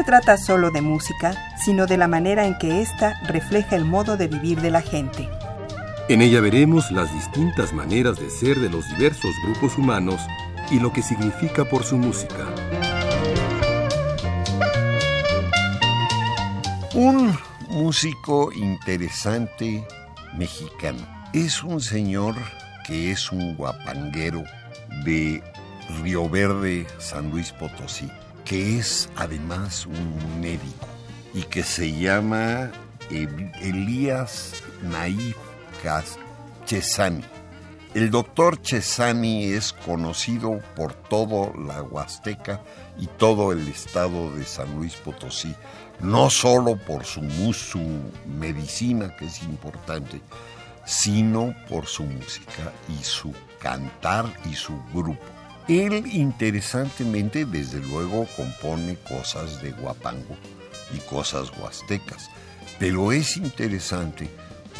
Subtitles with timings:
[0.00, 4.16] Se trata solo de música, sino de la manera en que ésta refleja el modo
[4.16, 5.28] de vivir de la gente.
[6.08, 10.18] En ella veremos las distintas maneras de ser de los diversos grupos humanos
[10.70, 12.46] y lo que significa por su música.
[16.94, 17.36] Un
[17.68, 19.86] músico interesante
[20.34, 21.06] mexicano.
[21.34, 22.36] Es un señor
[22.86, 24.44] que es un guapanguero
[25.04, 25.42] de
[26.02, 28.10] Río Verde, San Luis Potosí,
[28.50, 30.88] que es además un médico
[31.32, 32.72] y que se llama
[33.08, 35.36] Elías Naif
[36.66, 37.22] Chesani.
[37.94, 42.60] El doctor Chesani es conocido por toda la Huasteca
[42.98, 45.54] y todo el estado de San Luis Potosí,
[46.00, 47.20] no solo por su,
[47.52, 50.20] su medicina, que es importante,
[50.84, 55.39] sino por su música y su cantar y su grupo.
[55.70, 60.36] Él interesantemente, desde luego, compone cosas de guapango
[60.92, 62.28] y cosas huastecas,
[62.80, 64.28] pero es interesante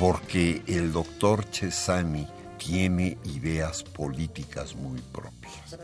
[0.01, 2.27] porque el doctor Chesani
[2.59, 5.79] tiene ideas políticas muy propias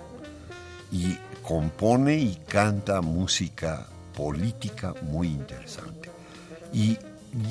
[0.90, 6.10] y compone y canta música política muy interesante.
[6.72, 6.98] Y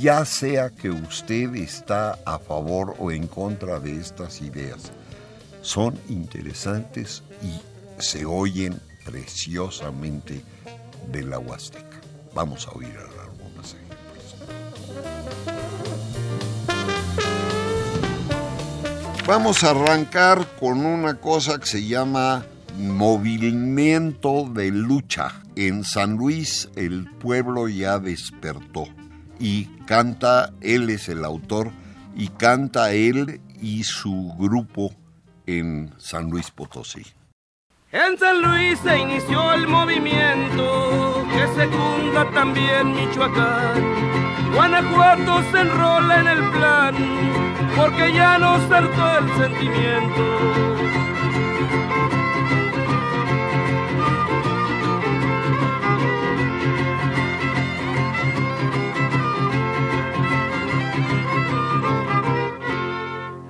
[0.02, 4.92] ya sea que usted está a favor o en contra de estas ideas,
[5.66, 7.60] son interesantes y
[8.00, 10.44] se oyen preciosamente
[11.12, 12.02] de la Huasteca.
[12.36, 14.36] Vamos a oír algunos ejemplos.
[19.26, 22.46] Vamos a arrancar con una cosa que se llama
[22.78, 25.42] movimiento de lucha.
[25.56, 28.88] En San Luis el pueblo ya despertó
[29.40, 31.72] y canta, él es el autor,
[32.16, 34.94] y canta él y su grupo
[35.46, 37.06] en San Luis Potosí.
[37.92, 44.54] En San Luis se inició el movimiento que secunda también Michoacán.
[44.54, 46.96] Guanajuato se enrola en el plan
[47.76, 50.76] porque ya no saltó el sentimiento.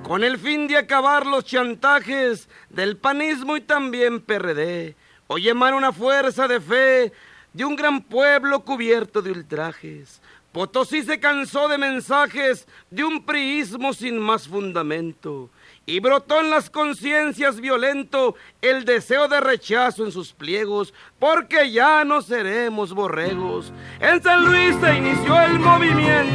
[0.06, 4.94] Con el fin de acabar los chantajes del panismo y también PRD.
[5.26, 7.12] Hoy emana una fuerza de fe
[7.52, 10.22] de un gran pueblo cubierto de ultrajes.
[10.52, 15.50] Potosí se cansó de mensajes de un priismo sin más fundamento
[15.86, 22.04] y brotó en las conciencias violento el deseo de rechazo en sus pliegos, porque ya
[22.04, 23.72] no seremos borregos.
[24.00, 26.25] En San Luis se inició el movimiento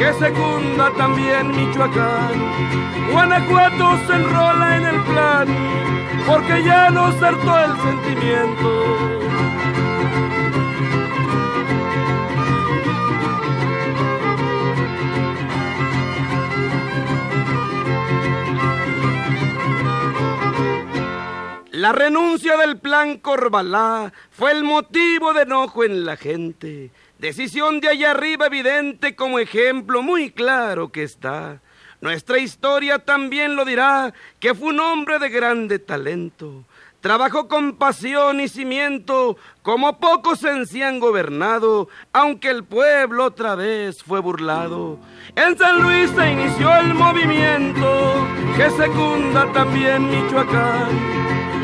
[0.00, 2.32] que secunda también Michoacán.
[3.12, 5.46] Guanajuato se enrola en el plan,
[6.26, 9.20] porque ya no saltó el sentimiento.
[21.72, 26.90] La renuncia del plan Corbalá fue el motivo de enojo en la gente.
[27.20, 31.60] Decisión de allá arriba evidente como ejemplo muy claro que está.
[32.00, 36.64] Nuestra historia también lo dirá, que fue un hombre de grande talento.
[37.02, 44.02] Trabajó con pasión y cimiento, como pocos sí han gobernado, aunque el pueblo otra vez
[44.02, 44.98] fue burlado.
[45.36, 48.26] En San Luis se inició el movimiento,
[48.56, 50.88] que secunda también Michoacán.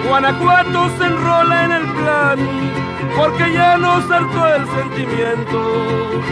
[0.07, 2.86] Guanajuato se enrola en el plan,
[3.17, 6.23] porque ya no saltó el sentimiento.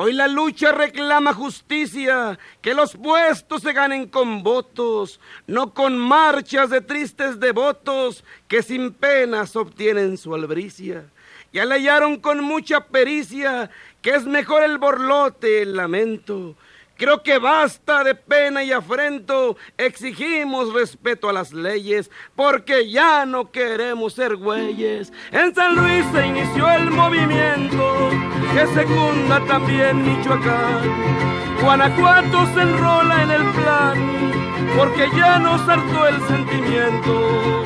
[0.00, 6.70] Hoy la lucha reclama justicia, que los puestos se ganen con votos, no con marchas
[6.70, 11.04] de tristes devotos que sin penas obtienen su albricia.
[11.52, 13.70] Ya le hallaron con mucha pericia
[14.02, 16.54] que es mejor el borlote, el lamento.
[16.98, 23.52] Creo que basta de pena y afrento, exigimos respeto a las leyes, porque ya no
[23.52, 25.12] queremos ser güeyes.
[25.30, 28.10] En San Luis se inició el movimiento
[28.52, 31.28] que secunda también Michoacán.
[31.62, 34.32] Guanajuato se enrola en el plan,
[34.76, 37.64] porque ya nos hartó el sentimiento.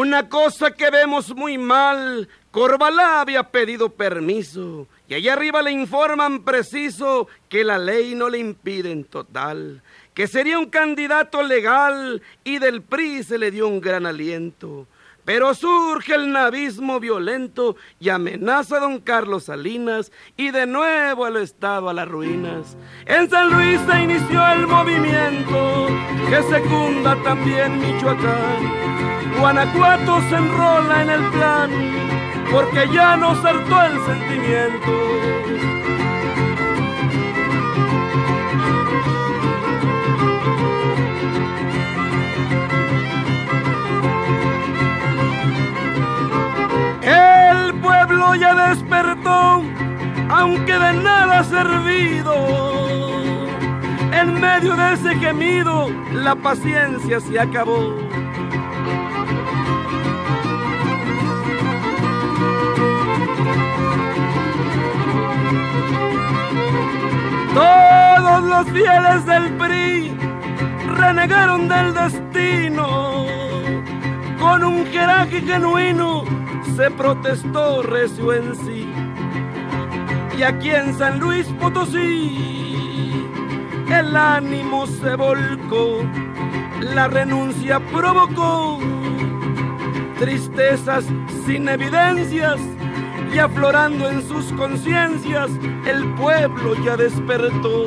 [0.00, 6.42] Una cosa que vemos muy mal, Corbalá había pedido permiso y allá arriba le informan
[6.42, 9.82] preciso que la ley no le impide en total,
[10.14, 14.86] que sería un candidato legal y del PRI se le dio un gran aliento.
[15.32, 21.36] Pero surge el navismo violento y amenaza a don Carlos Salinas y de nuevo al
[21.36, 22.76] Estado a las ruinas.
[23.06, 25.86] En San Luis se inició el movimiento
[26.28, 29.38] que secunda también Michoacán.
[29.38, 31.70] Guanajuato se enrola en el plan
[32.50, 34.90] porque ya nos hartó el sentimiento.
[48.10, 49.62] Pueblo ya despertó,
[50.30, 52.34] aunque de nada ha servido.
[54.12, 57.94] En medio de ese gemido, la paciencia se acabó.
[67.54, 70.16] Todos los fieles del PRI
[70.96, 73.49] renegaron del destino.
[74.40, 76.24] Con un queraje genuino
[76.74, 78.88] se protestó recio en sí.
[80.36, 82.50] Y aquí en San Luis Potosí
[83.90, 86.02] el ánimo se volcó,
[86.80, 88.78] la renuncia provocó
[90.18, 91.04] tristezas
[91.44, 92.60] sin evidencias
[93.34, 95.50] y aflorando en sus conciencias,
[95.86, 97.86] el pueblo ya despertó.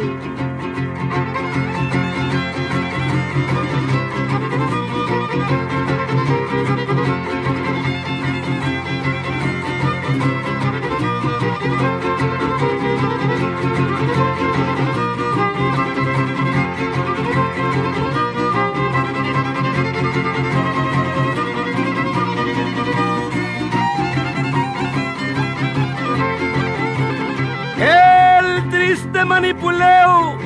[29.26, 30.38] Manipuleo,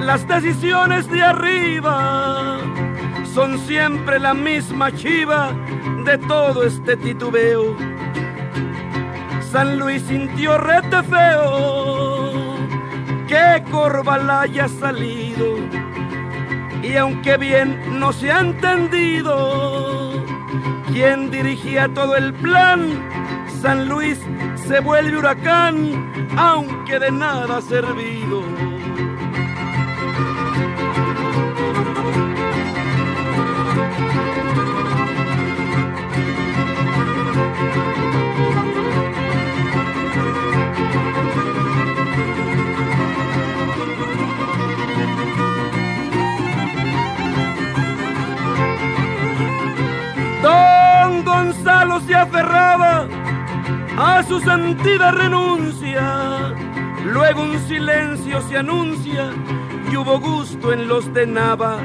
[0.00, 2.58] las decisiones de arriba.
[3.34, 5.52] Son siempre la misma chiva
[6.04, 7.76] de todo este titubeo.
[9.50, 12.56] San Luis sintió rete feo.
[13.28, 15.58] Que Corval haya salido.
[16.82, 20.12] Y aunque bien no se ha entendido
[20.92, 22.80] quién dirigía todo el plan,
[23.60, 24.18] San Luis
[24.54, 28.42] se vuelve huracán, aunque de nada ha servido.
[50.40, 53.08] Don Gonzalo se aferraba
[53.98, 56.35] a su sentida renuncia.
[57.12, 59.30] Luego un silencio se anuncia
[59.90, 61.78] y hubo gusto en los de Nava.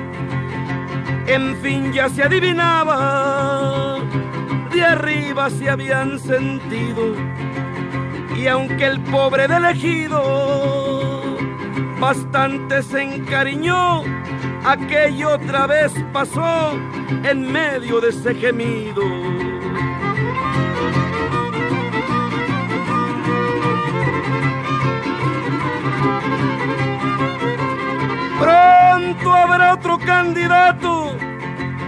[1.27, 3.99] En fin ya se adivinaba,
[4.73, 7.15] de arriba se habían sentido.
[8.35, 11.37] Y aunque el pobre de elegido
[11.99, 14.01] bastante se encariñó,
[14.65, 16.73] aquello otra vez pasó
[17.23, 19.50] en medio de ese gemido.
[28.41, 31.15] Pronto habrá otro candidato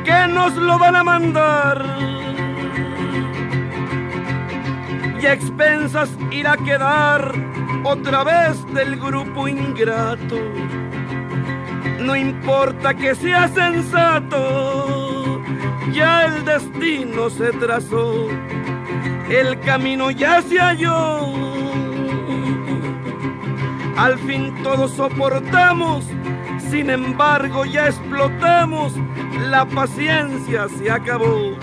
[0.06, 1.84] que nos lo van a mandar.
[5.20, 7.34] Y a expensas irá a quedar
[7.84, 10.38] otra vez del grupo ingrato.
[12.00, 15.42] No importa que sea sensato,
[15.92, 18.28] ya el destino se trazó,
[19.28, 21.34] el camino ya se halló.
[23.98, 26.06] Al fin todos soportamos
[26.74, 28.94] sin embargo ya explotamos,
[29.52, 31.56] la paciencia se acabó.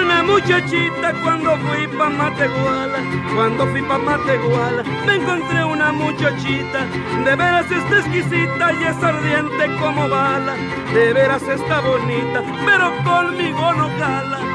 [0.00, 2.98] Una muchachita cuando fui pa' Mateguala,
[3.34, 6.84] cuando fui pa' Mateguala, me encontré una muchachita,
[7.24, 10.54] de veras está exquisita y es ardiente como bala,
[10.92, 14.47] de veras está bonita, pero conmigo no cala.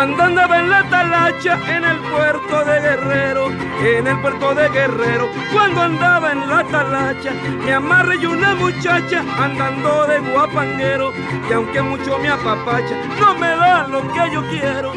[0.00, 3.50] Cuando andaba en la talacha en el puerto de Guerrero,
[3.84, 9.22] en el puerto de Guerrero, cuando andaba en la talacha, me amarré y una muchacha
[9.38, 11.12] andando de guapanguero,
[11.46, 14.94] que aunque mucho me apapacha, no me da lo que yo quiero.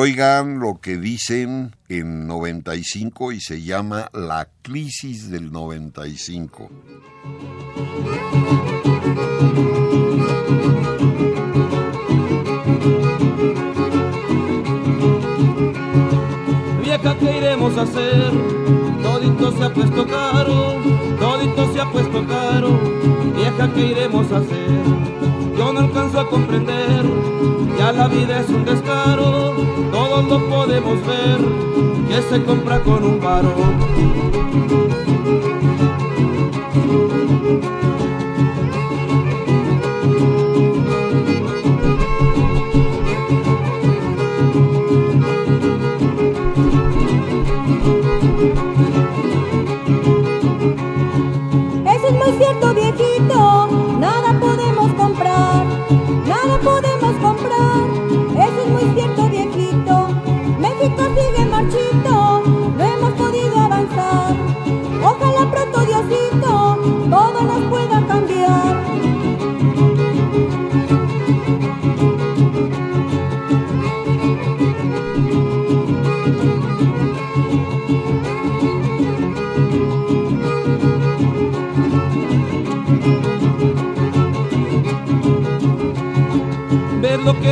[0.00, 6.70] Oigan lo que dicen en 95 y se llama la crisis del 95.
[16.82, 18.32] Vieja, ¿qué iremos a hacer?
[19.02, 20.76] Todito se ha puesto caro,
[21.18, 22.70] todito se ha puesto caro.
[23.36, 24.80] Vieja, ¿qué iremos a hacer?
[25.58, 27.04] Yo no alcanzo a comprender,
[27.92, 29.54] la vida es un descaro,
[29.90, 31.38] todos lo podemos ver,
[32.08, 33.54] que se compra con un paro.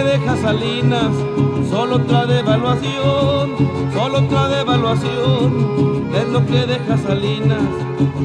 [0.08, 1.12] Deja Salinas,
[1.68, 3.50] solo otra devaluación,
[3.92, 6.10] solo otra devaluación.
[6.10, 7.62] Ver lo que deja Salinas,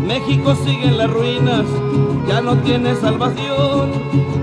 [0.07, 1.65] México sigue en las ruinas,
[2.27, 3.91] ya no tiene salvación,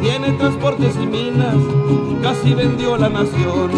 [0.03, 1.57] tiene transportes y minas,
[2.23, 3.71] casi vendió la nación.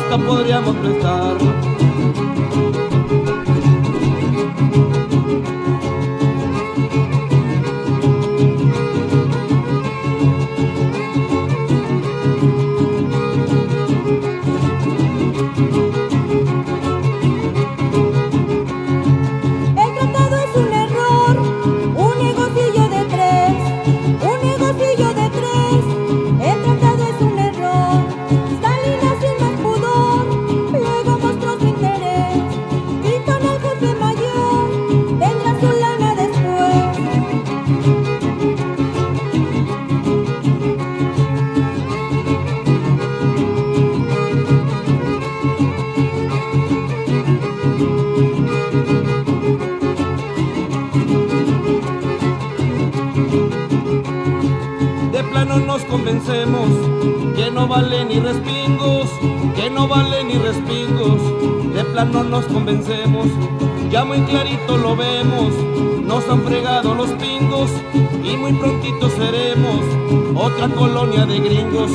[0.00, 1.79] Hasta podríamos prestar.
[55.90, 56.68] Convencemos
[57.34, 59.10] que no vale ni respingos,
[59.56, 61.20] que no vale ni respingos,
[61.74, 63.26] de plano nos convencemos,
[63.90, 65.52] ya muy clarito lo vemos,
[66.04, 67.70] nos han fregado los pingos
[68.22, 69.84] y muy prontito seremos
[70.36, 71.90] otra colonia de gringos.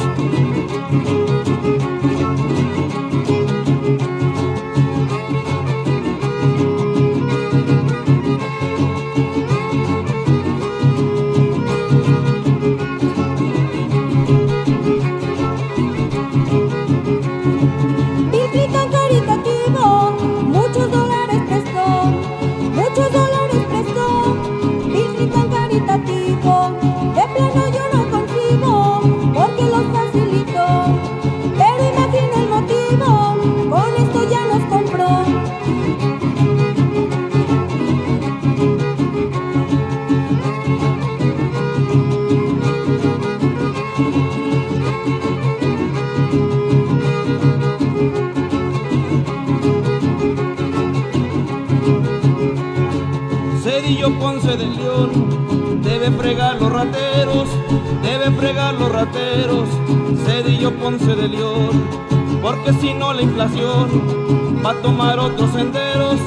[63.64, 66.20] Va a tomar otros senderos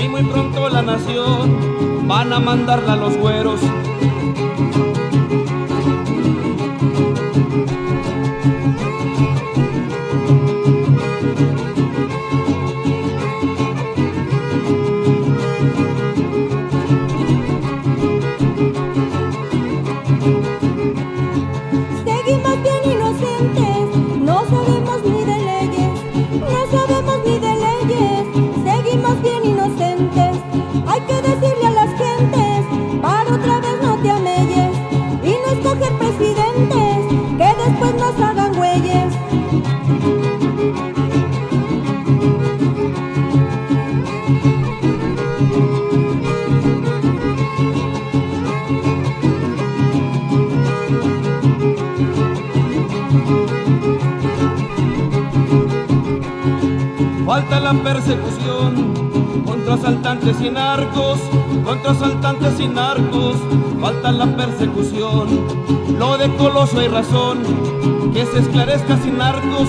[0.00, 3.60] y muy pronto la nación van a mandarla a los güeros.
[60.20, 61.18] Asaltantes y narcos,
[61.64, 63.36] contra asaltantes y narcos,
[63.80, 65.46] falta la persecución.
[65.98, 67.38] Lo de Coloso hay razón,
[68.12, 69.68] que se esclarezca sin narcos,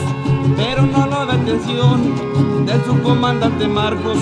[0.58, 4.18] pero no lo da atención del subcomandante Marcos.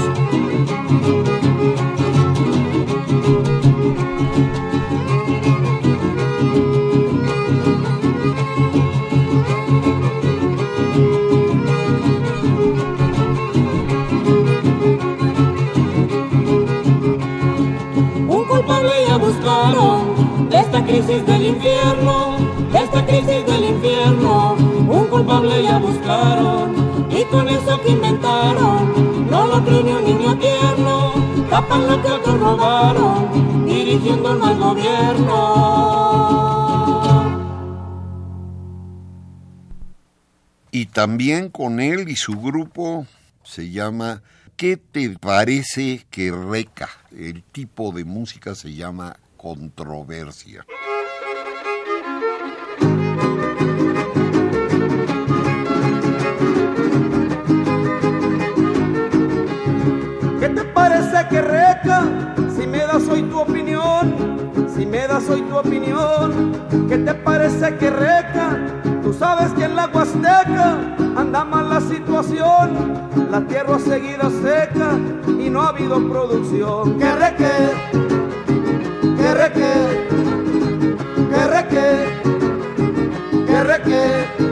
[32.38, 33.30] Robaron,
[34.60, 35.70] gobierno.
[40.72, 43.08] Y también con él y su grupo
[43.44, 44.22] se llama
[44.56, 46.90] ¿Qué te parece que reca?
[47.18, 50.66] El tipo de música se llama controversia.
[61.30, 62.04] Que reca?
[62.56, 64.14] Si me das hoy tu opinión,
[64.76, 66.54] si me das hoy tu opinión,
[66.88, 68.58] ¿qué te parece que reca?
[69.04, 70.78] Tú sabes que en la Huasteca
[71.16, 72.94] anda mal la situación,
[73.32, 74.98] la tierra seguida seca
[75.40, 76.98] y no ha habido producción.
[77.00, 78.10] ¿Qué reque?
[79.20, 79.74] que reque,
[81.30, 81.88] que reque,
[83.46, 84.49] que reque.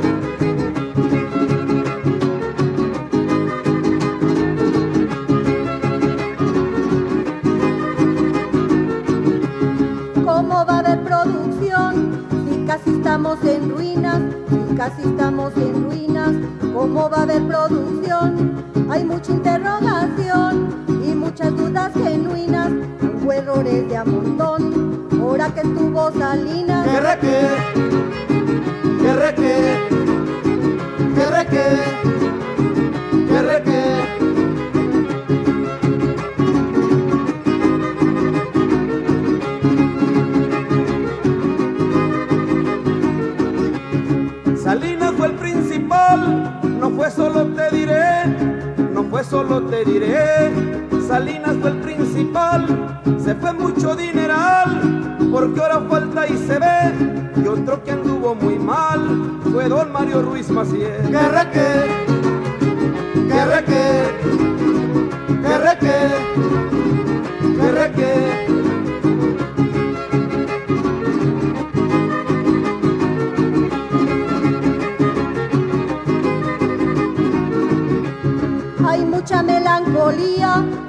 [12.77, 14.21] Casi estamos en ruinas?
[14.49, 16.35] Si casi estamos en ruinas,
[16.73, 18.63] ¿cómo va a haber producción?
[18.89, 22.71] Hay mucha interrogación y muchas dudas genuinas
[23.31, 24.61] errores de a.
[25.19, 26.87] Ahora que estuvo Salinas.
[26.87, 27.47] Que reque,
[29.01, 29.76] que reque,
[47.07, 48.25] fue solo te diré,
[48.91, 50.51] no fue solo te diré.
[51.07, 52.65] Salinas fue el principal,
[53.23, 58.59] se fue mucho dineral, porque ahora falta y se ve, y otro que anduvo muy
[58.59, 61.01] mal fue don Mario Ruiz Maciel.
[61.09, 61.67] Que reque,
[63.29, 64.03] que reque,
[65.43, 65.97] que reque,
[67.57, 68.26] que reque.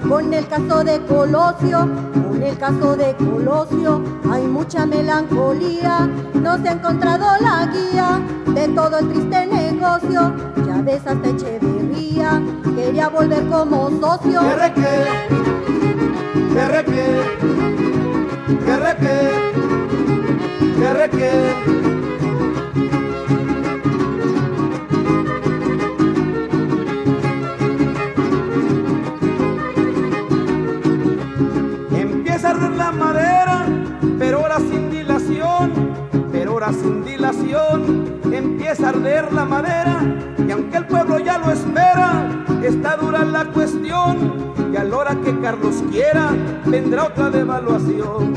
[0.08, 1.80] Con el caso de Colosio,
[2.12, 4.02] con el caso de Colosio.
[4.30, 8.20] Hay mucha melancolía, no se ha encontrado la guía
[8.54, 10.34] de todo el triste negocio.
[10.66, 12.42] Ya ves hasta Echeverría,
[12.74, 14.40] quería volver como socio.
[14.40, 14.72] Que
[16.84, 16.98] que
[21.10, 21.77] que que.
[34.58, 35.72] Sin dilación,
[36.32, 38.20] pero ahora sin dilación.
[38.32, 40.00] Empieza a arder la madera,
[40.46, 42.26] y aunque el pueblo ya lo espera,
[42.62, 44.48] está dura la cuestión.
[44.72, 46.30] Y a la hora que Carlos quiera,
[46.66, 48.34] vendrá otra devaluación.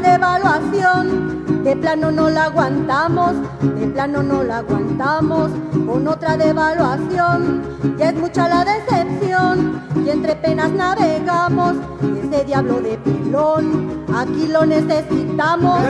[0.00, 1.62] Devaluación.
[1.64, 5.50] De plano no la aguantamos, de plano no la aguantamos.
[5.86, 7.62] Con otra devaluación,
[7.98, 9.80] ya es mucha la decepción.
[10.04, 15.80] Y entre penas navegamos, y ese diablo de pilón, aquí lo necesitamos.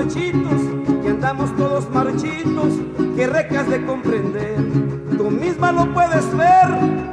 [0.00, 0.62] Marchitos,
[1.02, 2.72] que andamos todos marchitos,
[3.16, 4.56] que recas de comprender.
[5.18, 6.68] Tú misma lo puedes ver,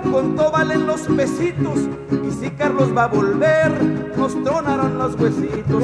[0.10, 1.80] cuánto valen los pesitos,
[2.26, 3.71] y si Carlos va a volver,
[4.17, 5.84] nos tronarán los huesitos.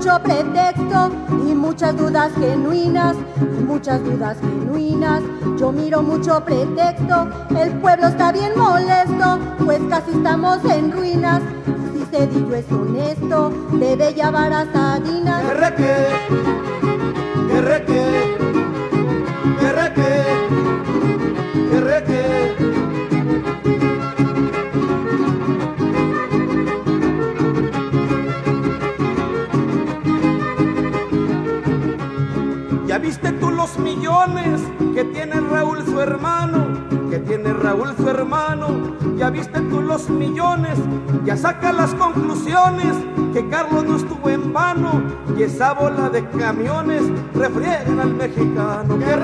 [0.00, 1.10] Mucho pretexto
[1.46, 5.20] y muchas dudas genuinas, y muchas dudas genuinas.
[5.58, 11.42] Yo miro mucho pretexto, el pueblo está bien molesto, pues casi estamos en ruinas.
[11.92, 15.42] Si Cedillo es honesto, debe llevar a Salinas.
[17.50, 18.39] Que que
[36.02, 36.66] hermano,
[37.10, 38.96] que tiene Raúl su hermano.
[39.16, 40.78] Ya viste tú los millones,
[41.24, 42.96] ya saca las conclusiones
[43.32, 45.02] que Carlos no estuvo en vano
[45.36, 47.02] y esa bola de camiones
[47.34, 48.98] refriegan al mexicano.
[48.98, 49.16] Que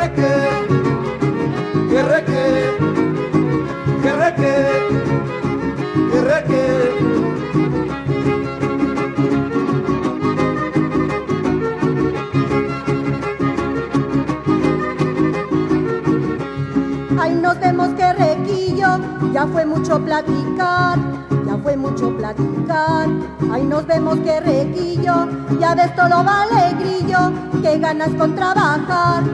[19.37, 20.99] ya fue mucho platicar,
[21.46, 23.07] ya fue mucho platicar.
[23.53, 25.29] Ay, nos vemos que requillo,
[25.61, 27.18] ya de esto lo vale grillo,
[27.61, 29.25] que ganas con trabajar.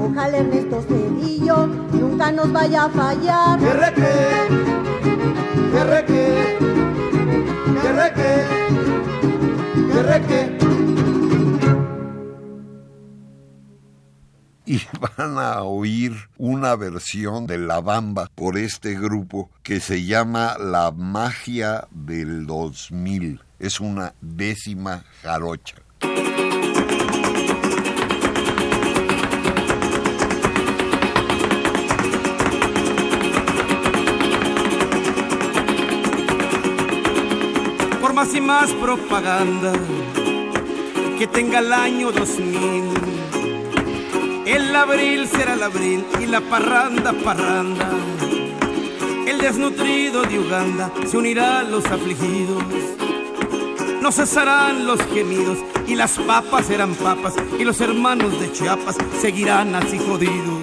[0.00, 3.60] Ojalá Ernesto Cedillo nunca nos vaya a fallar.
[3.60, 4.12] Que reque,
[5.72, 6.58] que reque,
[7.82, 8.32] que reque,
[9.92, 10.61] que reque.
[15.22, 20.90] Van a oír una versión de La Bamba por este grupo que se llama La
[20.90, 23.40] Magia del 2000.
[23.60, 25.76] Es una décima jarocha.
[38.00, 39.72] Por más y más propaganda
[41.16, 43.21] que tenga el año 2000.
[44.44, 47.90] El abril será el abril y la parranda, parranda.
[49.24, 52.64] El desnutrido de Uganda se unirá a los afligidos.
[54.00, 59.76] No cesarán los gemidos y las papas serán papas y los hermanos de Chiapas seguirán
[59.76, 60.58] así jodidos.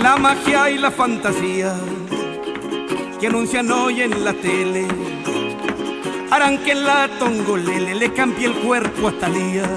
[0.00, 1.74] La magia y la fantasía
[3.20, 4.88] que anuncian hoy en la tele
[6.30, 9.68] harán que la tongolele le cambie el cuerpo a Talía,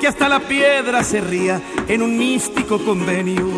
[0.00, 3.48] que hasta la piedra se ría en un místico convenio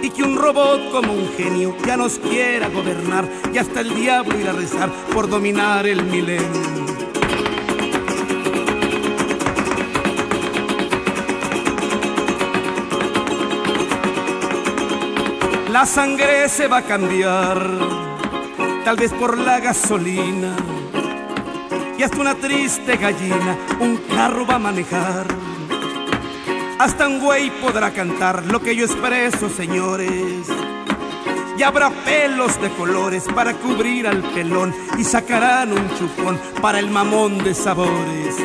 [0.00, 4.38] y que un robot como un genio ya nos quiera gobernar y hasta el diablo
[4.38, 6.93] ir a rezar por dominar el milenio.
[15.74, 17.68] La sangre se va a cambiar,
[18.84, 20.54] tal vez por la gasolina.
[21.98, 25.26] Y hasta una triste gallina un carro va a manejar.
[26.78, 30.46] Hasta un güey podrá cantar lo que yo expreso, señores.
[31.58, 36.88] Y habrá pelos de colores para cubrir al pelón y sacarán un chupón para el
[36.88, 38.36] mamón de sabores.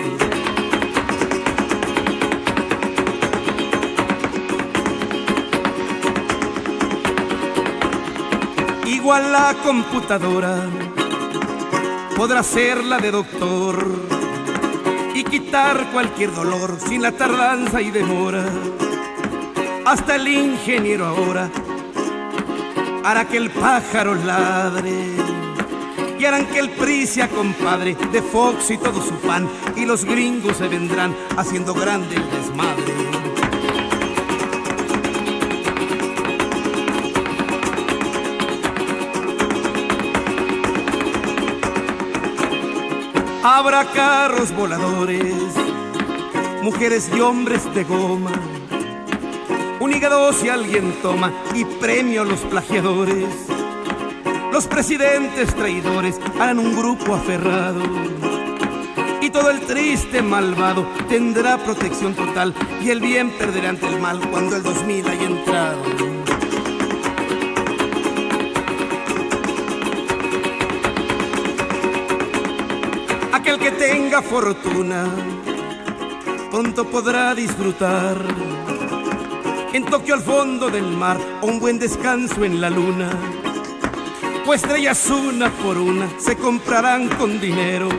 [9.10, 10.69] Igual la computadora
[12.15, 13.84] podrá ser la de doctor
[15.15, 18.45] y quitar cualquier dolor sin la tardanza y demora.
[19.84, 21.50] Hasta el ingeniero ahora
[23.04, 24.93] hará que el pájaro ladre
[26.19, 30.06] y harán que el PRI sea compadre de Fox y todo su fan y los
[30.06, 32.99] gringos se vendrán haciendo grande el desmadre.
[43.41, 45.34] Habrá carros voladores,
[46.62, 48.34] mujeres y hombres de goma.
[49.80, 53.30] Un hígado si alguien toma y premio a los plagiadores.
[54.52, 57.82] Los presidentes traidores harán un grupo aferrado.
[59.21, 62.54] Y todo el triste malvado tendrá protección total.
[62.82, 66.18] Y el bien perderá ante el mal cuando el 2000 haya entrado.
[74.19, 75.05] Tenga fortuna
[76.51, 78.17] pronto podrá disfrutar
[79.73, 83.10] en Tokio al fondo del mar o un buen descanso en la luna.
[84.45, 87.89] Pues estrellas una por una se comprarán con dinero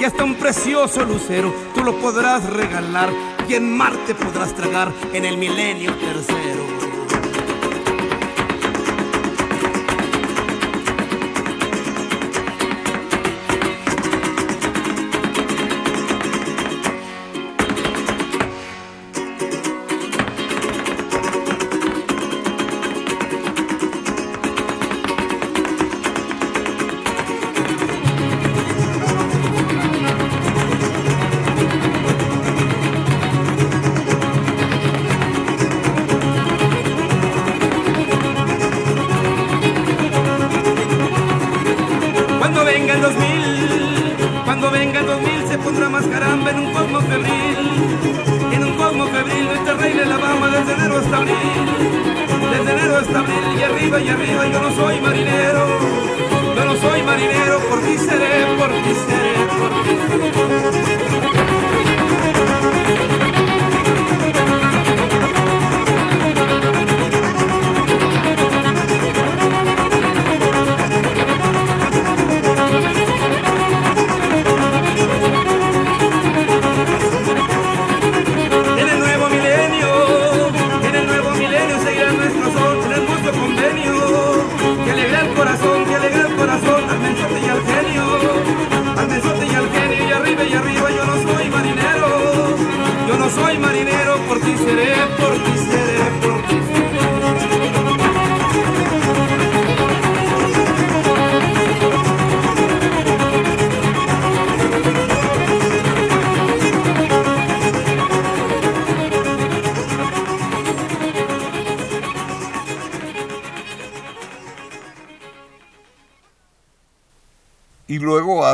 [0.00, 3.10] y hasta un precioso lucero tú lo podrás regalar
[3.48, 6.87] y en Marte podrás tragar en el milenio tercero.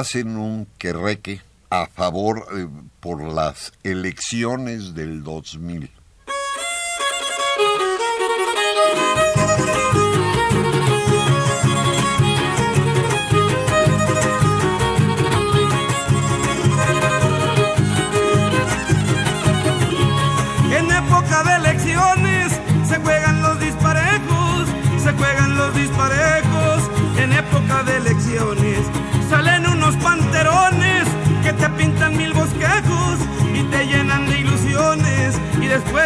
[0.05, 1.41] Hacen un querreque
[1.71, 2.69] a favor eh,
[3.01, 5.91] por las elecciones del 2000.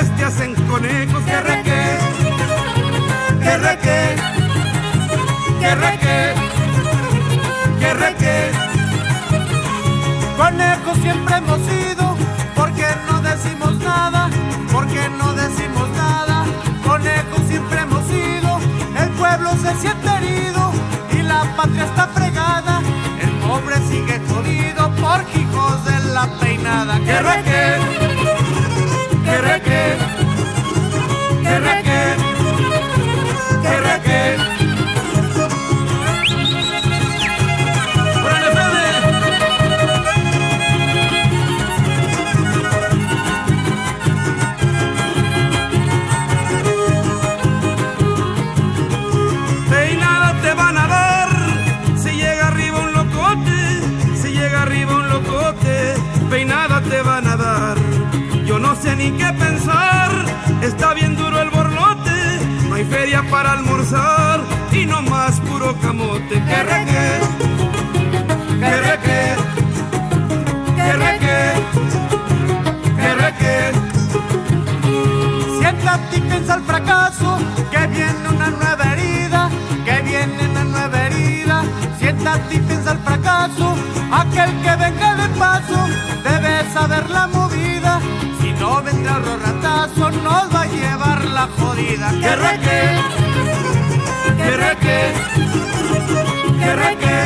[0.06, 1.98] Te hacen conejos que requeten.
[3.42, 4.16] que reque,
[5.61, 6.34] que reque,
[7.80, 8.50] que reque.
[10.37, 12.16] Conejos siempre hemos sido,
[12.54, 14.30] porque no decimos nada,
[14.70, 16.44] porque no decimos nada.
[16.87, 18.61] Conejos siempre hemos sido,
[19.02, 20.70] el pueblo se siente herido
[21.11, 22.80] y la patria está fregada.
[23.20, 27.00] El pobre sigue jodido por hijos de la peinada.
[27.00, 27.58] Que reque,
[63.38, 64.40] para almorzar
[64.72, 66.35] y no más puro camote.
[66.48, 67.07] Que reque,
[68.62, 69.20] que reque,
[70.79, 71.38] que reque,
[73.01, 73.57] que reque.
[75.61, 77.38] Siéntate y piensa el fracaso,
[77.70, 79.51] que viene una nueva herida,
[79.85, 81.62] que viene una nueva herida.
[82.01, 83.77] Siéntate y piensa el fracaso,
[84.11, 85.17] aquel que venga
[91.38, 92.11] la jodida.
[92.22, 92.81] Que reque,
[94.38, 95.01] que reque,
[96.61, 97.18] que reque,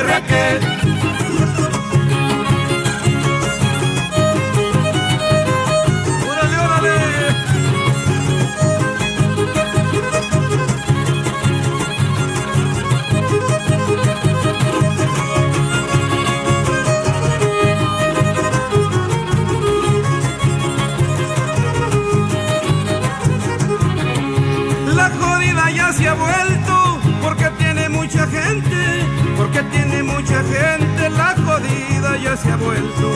[0.00, 0.95] que.
[25.86, 28.76] Ya se ha vuelto porque tiene mucha gente,
[29.36, 31.10] porque tiene mucha gente.
[31.10, 33.06] La jodida ya se ha vuelto.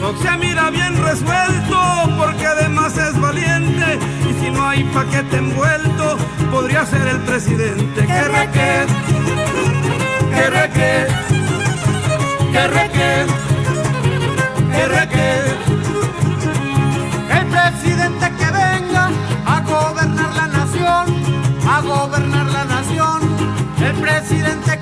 [0.00, 1.78] Fox se mira bien resuelto
[2.16, 3.98] porque además es valiente.
[4.30, 6.16] Y si no hay paquete envuelto,
[6.50, 8.06] podría ser el presidente.
[8.06, 8.86] Que reque,
[10.34, 11.06] que reque,
[12.52, 13.31] que reque,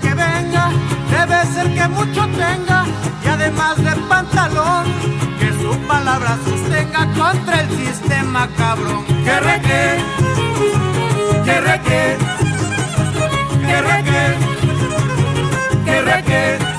[0.01, 0.71] que venga
[1.11, 2.85] debe ser que mucho tenga
[3.25, 4.85] y además de pantalón,
[5.39, 9.05] que su palabra sostenga contra el sistema cabrón.
[9.25, 9.99] Que reque,
[11.45, 12.17] que reque,
[13.67, 14.37] que reque,
[15.85, 16.70] que reque.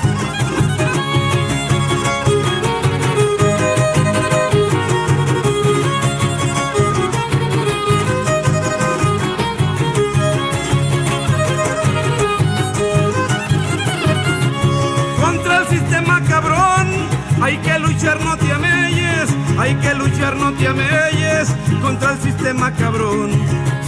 [20.22, 21.48] Hay que luchar, no te amelles.
[21.80, 23.30] Contra el sistema cabrón.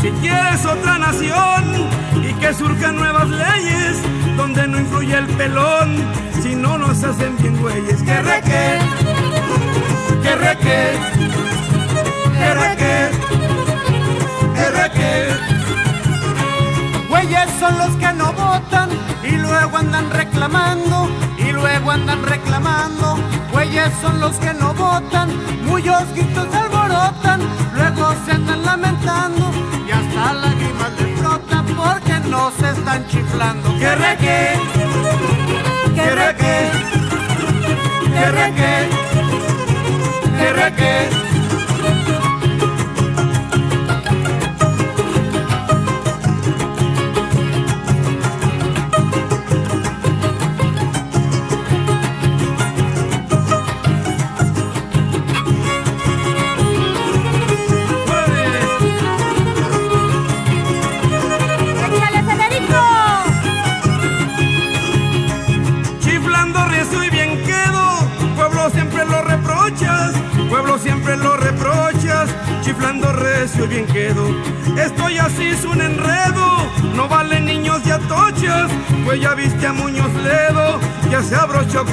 [0.01, 1.65] Si quieres otra nación
[2.23, 3.99] y que surjan nuevas leyes
[4.37, 5.97] donde no influye el pelón,
[6.43, 8.03] si no nos hacen bien güeyes.
[8.03, 8.79] Que reque,
[10.23, 10.93] que reque,
[12.39, 13.11] que reque,
[14.55, 15.29] que reque.
[17.09, 18.91] Güeyes son los que no votan
[19.23, 21.09] y luego andan reclamando
[21.39, 23.19] y luego andan reclamando.
[23.55, 25.31] Güeyes son los que no votan,
[25.65, 27.41] muchos gritos se alborotan,
[27.73, 29.49] luego se andan lamentando
[29.87, 33.79] y hasta lágrimas les brotan porque no se están chiflando.
[33.79, 33.95] Que
[76.95, 78.71] no vale niños y atochas,
[79.05, 80.79] pues ya viste a Muñoz Ledo,
[81.11, 81.85] ya se abrochó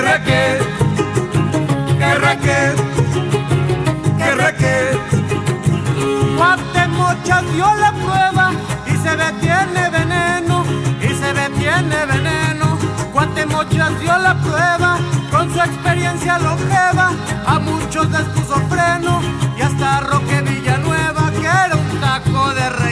[0.00, 0.58] reque,
[1.98, 2.72] que reque,
[4.18, 4.98] que reque.
[6.36, 8.52] Guatemocha dio la prueba
[8.86, 10.64] y se ve tiene veneno,
[11.02, 12.78] y se ve tiene veneno.
[13.12, 14.98] Guatemocha dio la prueba,
[15.30, 17.10] con su experiencia longeva,
[17.46, 19.20] a muchos les puso freno
[19.58, 20.49] y hasta roque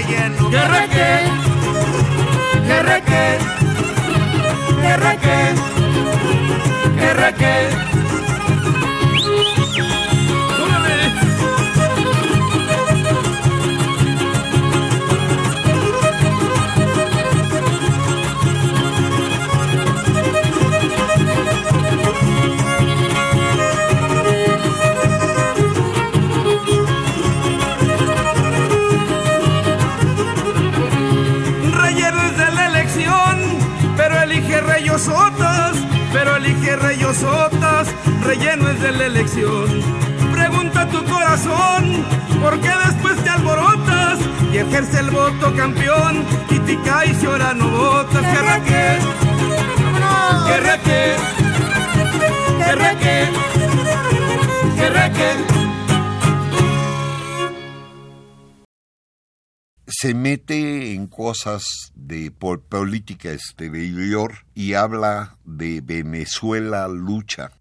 [0.09, 1.11] que reque,
[2.67, 3.39] que reque,
[4.81, 5.55] que reque,
[6.99, 7.98] que reque.
[44.69, 46.25] Ejerce el voto campeón
[46.85, 48.23] caes y ahora no votas?
[48.23, 49.01] Que raquel,
[50.47, 51.17] que raquel,
[52.59, 53.29] que raquel,
[54.77, 55.39] que raquel.
[60.01, 61.65] se mete en cosas
[61.97, 67.58] de por política exterior y habla de Venezuela lucha.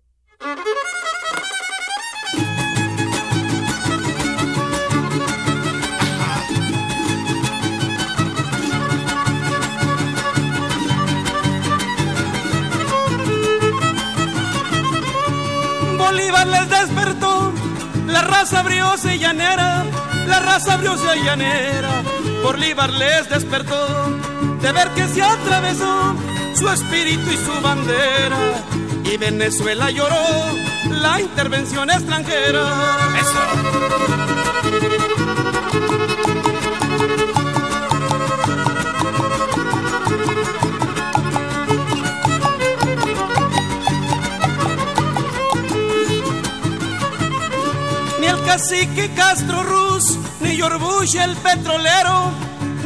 [18.39, 19.83] Raza briosa y llanera,
[20.27, 22.03] la raza briosa y llanera.
[22.43, 23.87] Bolívar les despertó
[24.61, 26.15] de ver que se atravesó
[26.53, 28.37] su espíritu y su bandera.
[29.11, 30.23] Y Venezuela lloró
[31.01, 32.63] la intervención extranjera.
[33.13, 33.21] Ni
[48.47, 52.31] cacique Castro Ruz, ni Yorbush el petrolero,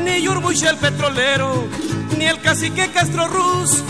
[0.03, 1.67] ni Yorbush el petrolero,
[2.17, 3.83] ni el cacique Castro Ruz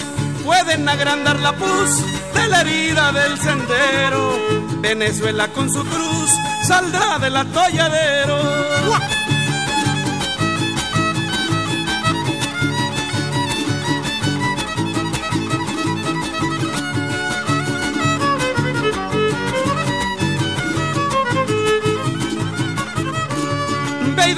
[0.44, 1.90] pueden agrandar la puz
[2.36, 4.38] de la herida del sendero.
[4.82, 6.32] Venezuela con su cruz
[6.68, 8.38] saldrá del atolladero.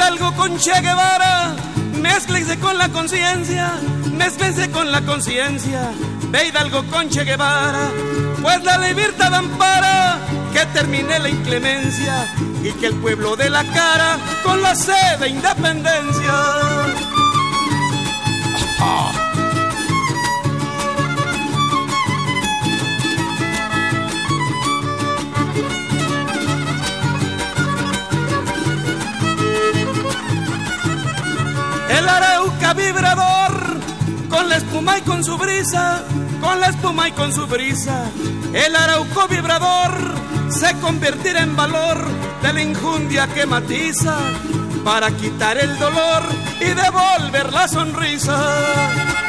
[0.04, 1.56] Hidalgo con Che Guevara,
[1.93, 3.80] mezclense con la conciencia,
[4.12, 5.93] mezclense con la conciencia.
[6.30, 7.89] Ve Hidalgo con Che Guevara,
[8.41, 10.20] pues la libertad ampara
[10.51, 12.28] que termine la inclemencia
[12.62, 16.34] y que el pueblo de la cara con la sed de independencia.
[32.04, 33.78] El arauca vibrador,
[34.30, 36.04] con la espuma y con su brisa,
[36.41, 38.12] con la espuma y con su brisa.
[38.54, 39.93] El arauco vibrador
[40.49, 42.06] se convertirá en valor
[42.41, 44.18] de la injundia que matiza
[44.84, 46.24] para quitar el dolor
[46.60, 49.23] y devolver la sonrisa.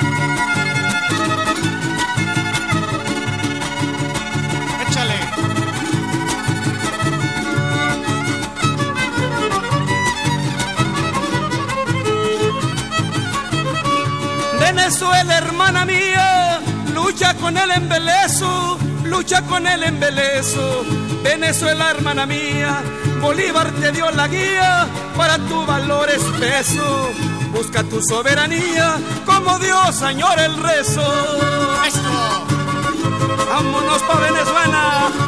[14.74, 16.60] Venezuela, hermana mía,
[16.92, 20.84] lucha con el embeleso, lucha con el embeleso.
[21.22, 22.82] Venezuela, hermana mía,
[23.20, 27.08] Bolívar te dio la guía para tu valor espeso.
[27.52, 31.06] Busca tu soberanía como Dios añora el rezo.
[33.48, 35.23] Vámonos pa' Venezuela.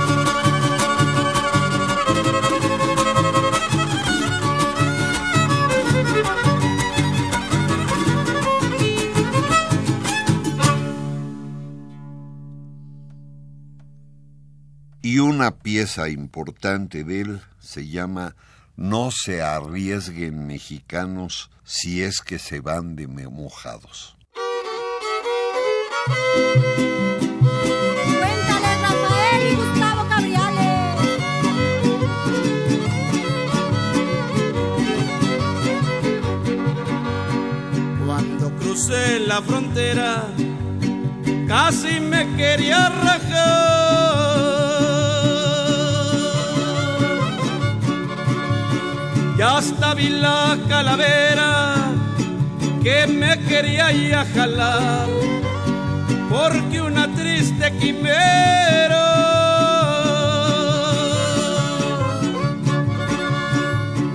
[15.77, 18.35] Pieza importante de él se llama
[18.77, 24.17] No se arriesguen mexicanos si es que se van de mojados.
[28.07, 30.95] Cuéntale Rafael y Gustavo Cabriales.
[38.07, 40.25] Cuando crucé la frontera,
[41.47, 44.66] casi me quería rajar.
[49.39, 51.77] Ya hasta vi la calavera
[52.83, 55.09] que me quería ir a jalar,
[56.31, 59.07] porque una triste quimera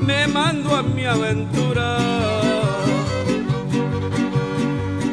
[0.01, 1.97] me mandó a mi aventura.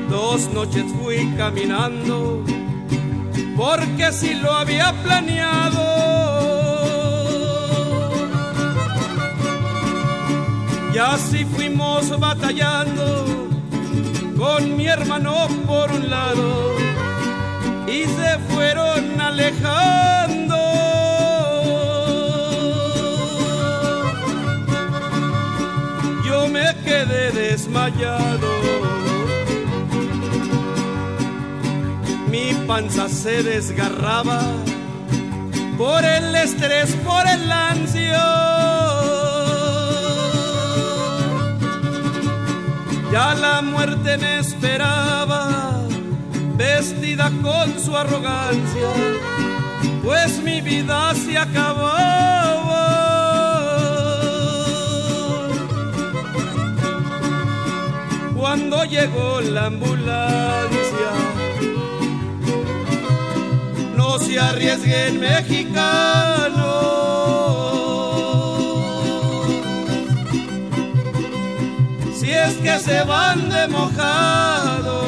[0.08, 2.42] Dos noches fui caminando
[3.58, 6.37] porque así lo había planeado.
[10.94, 13.24] Y así fuimos batallando
[14.38, 16.76] con mi hermano por un lado
[17.86, 20.56] y se fueron alejando.
[26.26, 28.48] Yo me quedé desmayado.
[32.30, 34.40] Mi panza se desgarraba
[35.76, 38.57] por el estrés, por el ansia.
[43.10, 45.82] Ya la muerte me esperaba,
[46.56, 48.88] vestida con su arrogancia,
[50.04, 52.18] pues mi vida se acababa.
[58.36, 61.10] Cuando llegó la ambulancia,
[63.96, 66.97] no se arriesguen mexicano.
[72.38, 75.00] Si es que se van de mojado,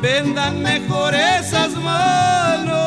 [0.00, 2.80] vendan mejor esas manos.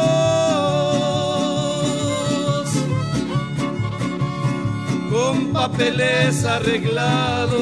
[5.12, 7.60] Con papeles arreglados,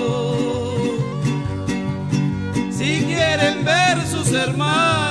[2.72, 5.02] si quieren ver sus hermanos.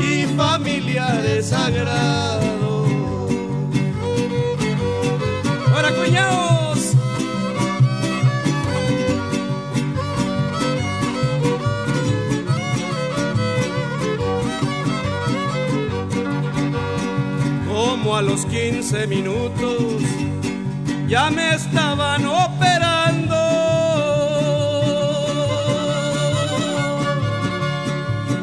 [0.00, 2.45] y familiares sagrados.
[17.68, 20.02] Como a los 15 minutos
[21.08, 23.36] ya me estaban operando.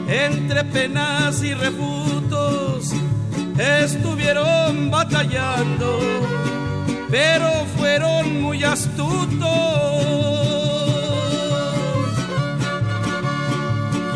[0.08, 2.92] Entre penas y refutos
[3.58, 6.00] estuvieron batallando,
[7.14, 7.48] pero
[7.78, 9.48] fueron muy astutos.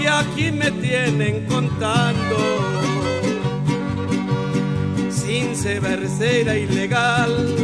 [0.01, 2.37] Y aquí me tienen contando,
[5.11, 7.55] sin cera ilegal,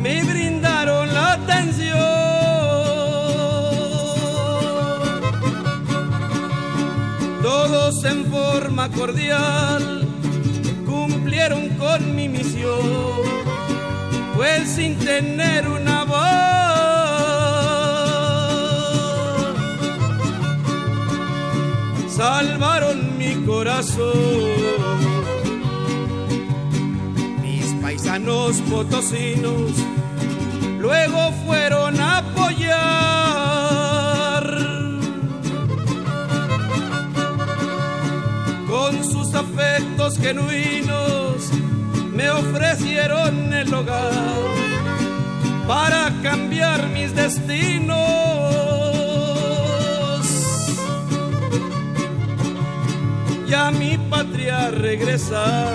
[0.00, 2.22] me brindaron la atención.
[7.42, 10.06] todos en forma cordial
[10.86, 13.31] cumplieron con mi misión,
[14.66, 16.62] sin tener una voz
[22.16, 24.12] salvaron mi corazón.
[27.42, 29.72] Mis paisanos potosinos
[30.78, 33.22] luego fueron a apoyar.
[38.68, 41.31] con sus afectos genuinos
[42.12, 44.12] me ofrecieron el hogar
[45.66, 47.96] para cambiar mis destinos.
[53.48, 55.68] Y a mi patria regresar.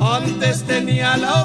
[0.00, 1.44] Antes tenía la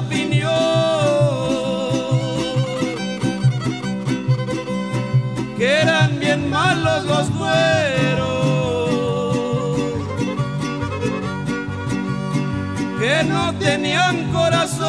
[13.67, 14.87] tenían corazón.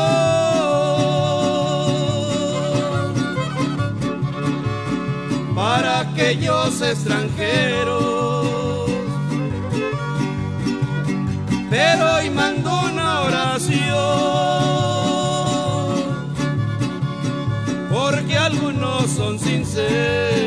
[5.55, 8.91] Para aquellos extranjeros,
[11.69, 13.79] pero hoy mando una oración
[17.91, 20.38] porque algunos son sinceros.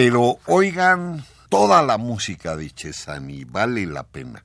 [0.00, 4.44] Pero oigan toda la música de Chesani, vale la pena,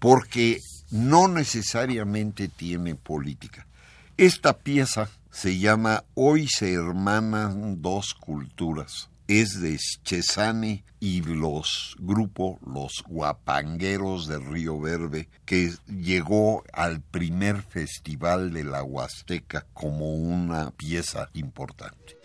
[0.00, 0.58] porque
[0.90, 3.68] no necesariamente tiene política.
[4.16, 9.10] Esta pieza se llama Hoy se hermanan dos culturas.
[9.28, 17.62] Es de Chesani y los grupos Los Guapangueros de Río Verde, que llegó al primer
[17.62, 22.19] festival de la Huasteca como una pieza importante.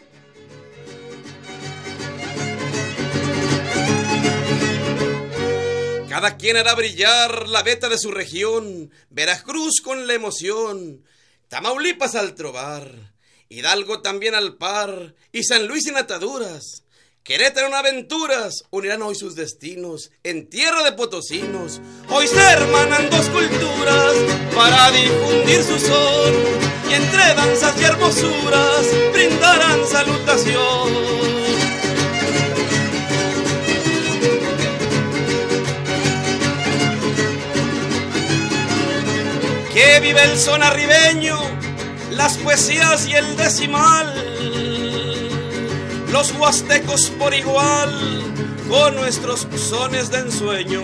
[6.15, 11.03] Cada quien hará brillar la veta de su región, Veracruz con la emoción,
[11.49, 13.11] Tamaulipas al trobar,
[13.49, 16.83] Hidalgo también al par, y San Luis sin ataduras.
[17.21, 21.81] Querétaro en aventuras unirán hoy sus destinos en tierra de potosinos.
[22.07, 24.15] Hoy se hermanan dos culturas
[24.55, 26.33] para difundir su son
[26.89, 31.34] y entre danzas y hermosuras brindarán salutación.
[40.01, 41.39] Vive el son arribeño,
[42.11, 44.35] las poesías y el decimal
[46.15, 48.23] los huastecos por igual
[48.69, 50.83] con nuestros sones de ensueño.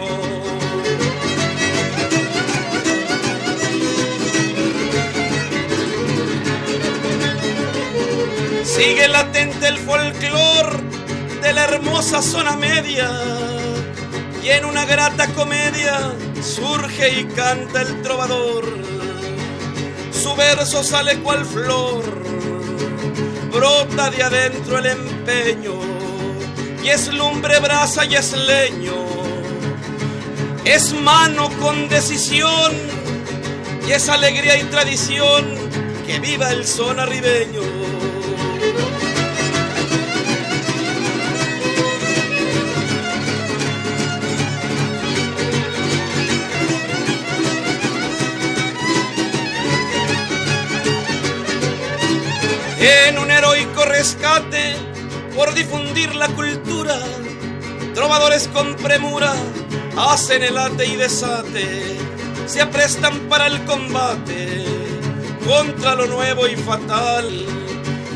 [8.65, 10.81] Sigue latente el folclor
[11.41, 13.09] de la hermosa zona media
[14.43, 19.00] y en una grata comedia surge y canta el trovador.
[20.31, 22.03] Su verso sale cual flor
[23.51, 25.73] brota de adentro el empeño
[26.81, 28.95] y es lumbre, brasa y es leño.
[30.63, 32.71] Es mano con decisión
[33.85, 35.53] y es alegría y tradición
[36.07, 37.80] que viva el son arribeño.
[52.81, 54.75] En un heroico rescate
[55.35, 56.97] por difundir la cultura.
[57.93, 59.33] Trovadores con premura
[59.97, 61.97] hacen el ate y desate,
[62.47, 64.65] se aprestan para el combate
[65.45, 67.27] contra lo nuevo y fatal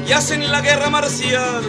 [0.07, 1.63] y hacen la guerra marcial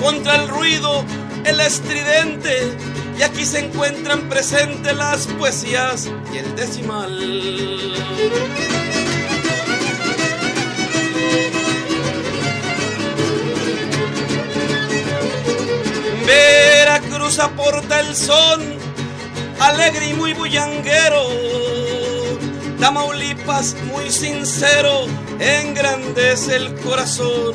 [0.00, 1.04] contra el ruido,
[1.44, 2.72] el estridente
[3.18, 8.79] y aquí se encuentran presentes las poesías y el decimal.
[17.38, 18.60] Aporta el son,
[19.60, 21.28] alegre y muy bullanguero.
[22.80, 25.06] Tamaulipas muy sincero,
[25.38, 27.54] engrandece el corazón.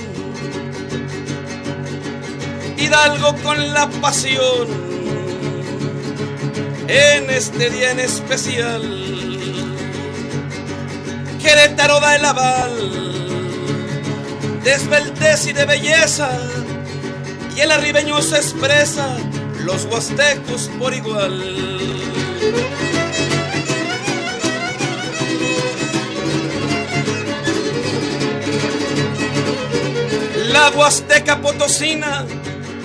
[2.77, 4.67] Hidalgo con la pasión,
[6.87, 8.81] en este día en especial.
[11.41, 12.91] Querétaro da el aval,
[14.63, 16.29] de y de belleza
[17.55, 19.15] y el arribeño se expresa,
[19.65, 21.43] los huastecos por igual.
[30.53, 32.25] La huasteca potosina,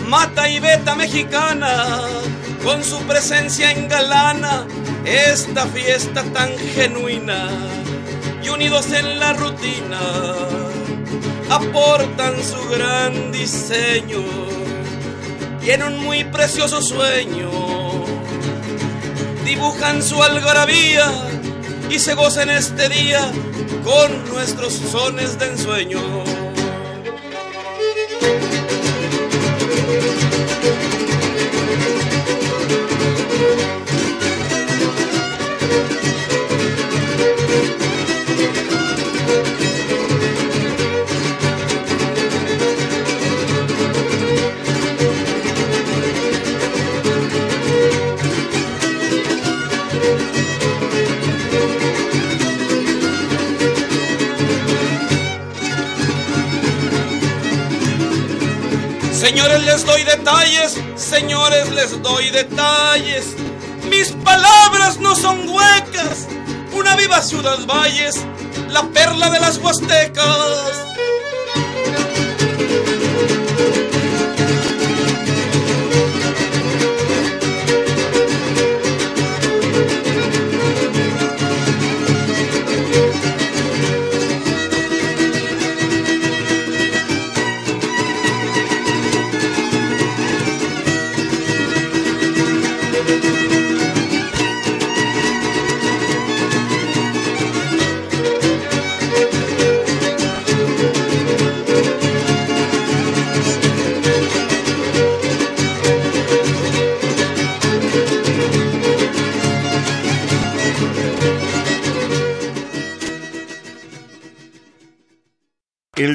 [0.08, 2.00] mata y beta mexicana,
[2.64, 4.66] con su presencia engalana
[5.04, 7.48] esta fiesta tan genuina
[8.42, 10.00] y unidos en la rutina
[11.50, 14.49] aportan su gran diseño
[15.68, 17.50] en un muy precioso sueño
[19.44, 21.10] dibujan su algarabía
[21.90, 23.30] y se gozan este día
[23.84, 26.00] con nuestros sones de ensueño.
[59.20, 63.36] Señores, les doy detalles, señores, les doy detalles.
[63.90, 66.26] Mis palabras no son huecas.
[66.72, 68.18] Una viva ciudad valles,
[68.70, 70.69] la perla de las huastecas.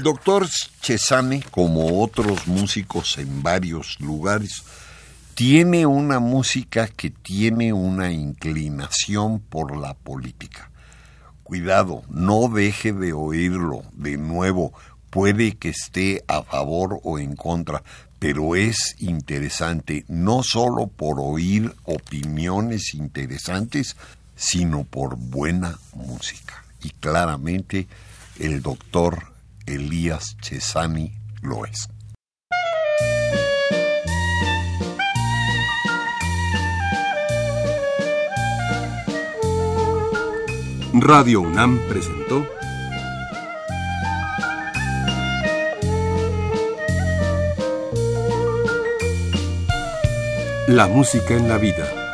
[0.06, 0.48] Doctor
[0.82, 4.62] Chesame, como otros músicos en varios lugares,
[5.34, 10.70] tiene una música que tiene una inclinación por la política.
[11.42, 14.74] Cuidado, no deje de oírlo de nuevo,
[15.10, 17.82] puede que esté a favor o en contra,
[18.20, 23.96] pero es interesante no solo por oír opiniones interesantes,
[24.36, 26.64] sino por buena música.
[26.84, 27.88] Y claramente
[28.38, 29.35] el doctor
[29.66, 31.12] Elías Chesani
[31.42, 31.88] lo es.
[40.94, 42.48] Radio UNAM presentó
[50.68, 52.05] La música en la vida.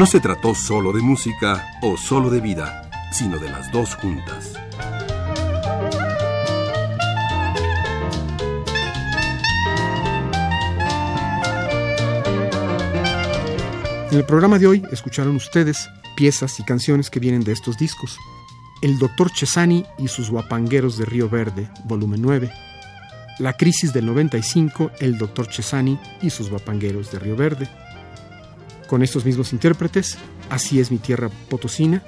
[0.00, 4.54] No se trató solo de música o solo de vida, sino de las dos juntas.
[14.10, 18.16] En el programa de hoy escucharon ustedes piezas y canciones que vienen de estos discos.
[18.80, 19.30] El Dr.
[19.30, 22.50] Chesani y sus guapangueros de Río Verde, volumen 9.
[23.38, 25.46] La crisis del 95, El Dr.
[25.50, 27.68] Chesani y sus guapangueros de Río Verde.
[28.90, 30.18] Con estos mismos intérpretes,
[30.50, 32.02] Así es mi tierra potosina,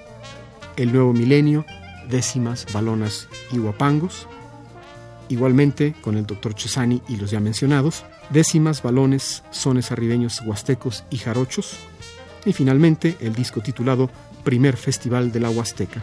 [0.77, 1.65] El Nuevo Milenio,
[2.11, 4.27] Décimas, Balonas y Guapangos.
[5.29, 6.57] Igualmente con el Dr.
[6.57, 11.77] Chesani y los ya mencionados, Décimas, Balones, Sones Arribeños, Huastecos y Jarochos
[12.45, 14.11] y finalmente el disco titulado
[14.43, 16.03] Primer Festival de la Huasteca.